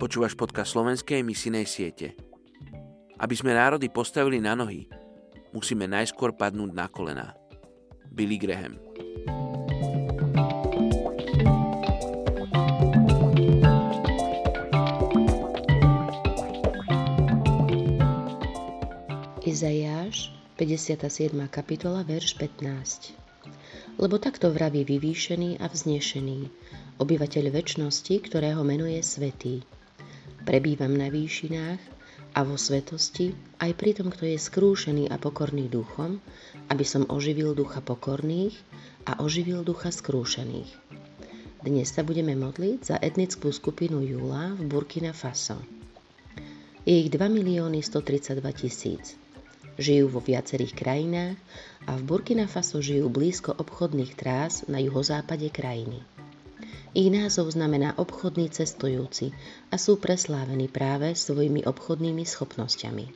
[0.00, 2.16] Počúvaš podcast slovenskej misijnej siete.
[3.20, 4.88] Aby sme národy postavili na nohy,
[5.52, 7.36] musíme najskôr padnúť na kolená.
[8.08, 8.80] Billy Graham
[19.44, 21.36] Izajáš, 57.
[21.52, 24.00] kapitola, verš 15.
[24.00, 26.48] Lebo takto vraví vyvýšený a vznešený,
[26.96, 29.60] obyvateľ väčšnosti, ktorého menuje Svetý
[30.40, 31.80] Prebývam na výšinách
[32.32, 36.22] a vo svetosti aj pri tom, kto je skrúšený a pokorný duchom,
[36.72, 38.56] aby som oživil ducha pokorných
[39.04, 40.70] a oživil ducha skrúšených.
[41.60, 45.60] Dnes sa budeme modliť za etnickú skupinu Jula v Burkina Faso.
[46.88, 49.20] Je ich 2 milióny 132 tisíc.
[49.76, 51.36] Žijú vo viacerých krajinách
[51.84, 56.00] a v Burkina Faso žijú blízko obchodných trás na juhozápade krajiny.
[56.90, 59.30] Ich názov znamená obchodný cestujúci
[59.70, 63.06] a sú preslávení práve svojimi obchodnými schopnosťami.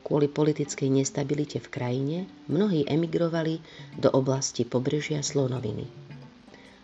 [0.00, 3.60] Kvôli politickej nestabilite v krajine mnohí emigrovali
[4.00, 5.84] do oblasti pobrežia Slonoviny.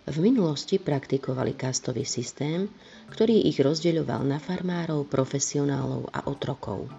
[0.05, 2.69] V minulosti praktikovali kastový systém,
[3.13, 6.93] ktorý ich rozdeľoval na farmárov, profesionálov a otrokov.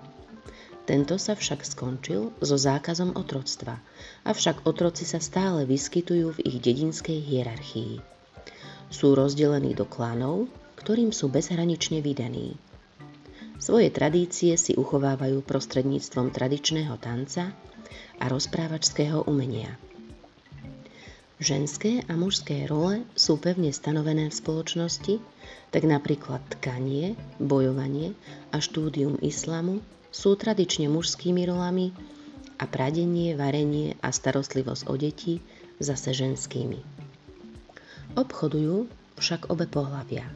[0.89, 3.77] Tento sa však skončil so zákazom otroctva,
[4.25, 8.20] avšak otroci sa stále vyskytujú v ich dedinskej hierarchii.
[8.91, 12.59] Sú rozdelení do klanov, ktorým sú bezhranične vydaní.
[13.61, 17.55] Svoje tradície si uchovávajú prostredníctvom tradičného tanca
[18.19, 19.79] a rozprávačského umenia.
[21.41, 25.17] Ženské a mužské role sú pevne stanovené v spoločnosti,
[25.73, 28.13] tak napríklad tkanie, bojovanie
[28.53, 29.81] a štúdium islamu
[30.13, 31.97] sú tradične mužskými rolami
[32.61, 35.41] a pradenie, varenie a starostlivosť o deti
[35.81, 37.00] zase ženskými.
[38.11, 38.91] Obchodujú
[39.23, 40.27] však obe pohlavia.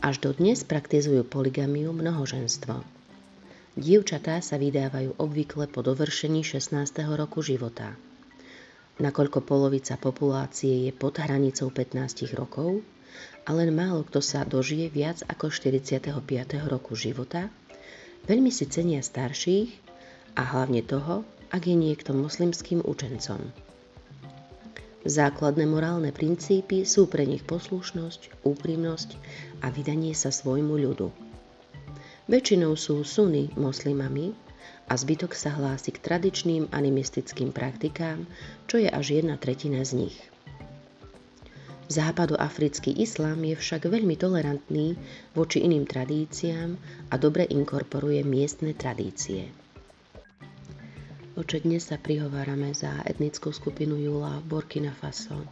[0.00, 2.80] Až dodnes praktizujú poligamiu mnohoženstvo.
[3.76, 6.88] Dievčatá sa vydávajú obvykle po dovršení 16.
[7.12, 7.92] roku života.
[8.96, 12.80] Nakoľko polovica populácie je pod hranicou 15 rokov
[13.44, 16.00] a len málo kto sa dožije viac ako 45.
[16.64, 17.52] roku života,
[18.24, 19.68] veľmi si cenia starších
[20.32, 23.66] a hlavne toho, ak je niekto moslimským učencom.
[25.06, 29.14] Základné morálne princípy sú pre nich poslušnosť, úprimnosť
[29.62, 31.14] a vydanie sa svojmu ľudu.
[32.26, 34.34] Väčšinou sú suny moslimami
[34.90, 38.26] a zbytok sa hlási k tradičným animistickým praktikám,
[38.66, 40.18] čo je až jedna tretina z nich.
[41.86, 44.98] Západoafrický islám je však veľmi tolerantný
[45.38, 46.74] voči iným tradíciám
[47.10, 49.54] a dobre inkorporuje miestne tradície.
[51.36, 55.44] Oče, dnes sa prihovárame za etnickú skupinu Jula v Burkina Faso.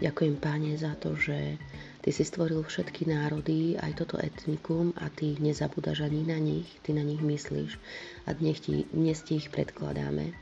[0.00, 1.60] Ďakujem páne za to, že
[2.00, 6.96] Ty si stvoril všetky národy, aj toto etnikum a Ty nezabúdaš ani na nich, Ty
[6.96, 7.76] na nich myslíš
[8.24, 10.32] a dnes ti, dnes ti ich predkladáme.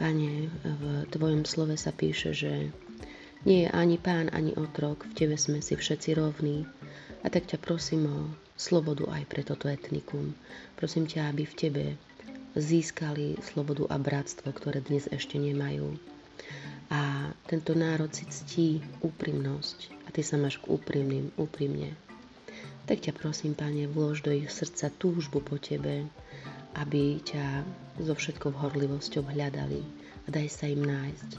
[0.00, 2.72] Pane, v Tvojom slove sa píše, že
[3.44, 6.64] nie je ani pán, ani otrok, v Tebe sme si všetci rovní.
[7.20, 10.32] A tak ťa prosím o slobodu aj pre toto etnikum.
[10.80, 11.84] Prosím ťa, aby v Tebe
[12.56, 15.92] získali slobodu a bratstvo, ktoré dnes ešte nemajú.
[16.88, 18.68] A tento národ si ctí
[19.04, 21.92] úprimnosť a ty sa máš k úprimným úprimne.
[22.86, 26.06] Tak ťa prosím, Pane, vlož do ich srdca túžbu po Tebe,
[26.78, 27.66] aby ťa
[27.98, 29.82] so všetkou horlivosťou hľadali
[30.24, 31.30] a daj sa im nájsť.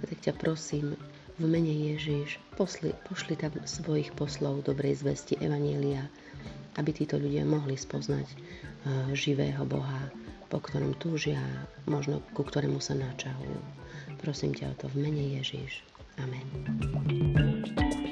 [0.00, 0.94] A tak ťa prosím,
[1.36, 6.08] v mene Ježiš, posli, pošli tam svojich poslov dobrej zvesti Evanielia,
[6.80, 8.38] aby títo ľudia mohli spoznať uh,
[9.12, 10.08] živého Boha,
[10.46, 11.40] po ktorom túžia,
[11.86, 13.60] možno ku ktorému sa načahujú.
[14.22, 15.82] Prosím ťa o to v mene Ježiš.
[16.16, 18.05] Amen.